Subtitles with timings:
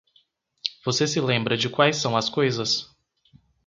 [0.83, 2.89] Você se lembra de quais são as coisas?